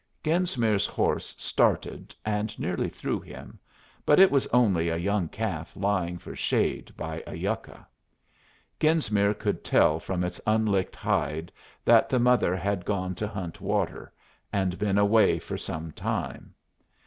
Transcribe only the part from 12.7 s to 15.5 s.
gone to hunt water, and been away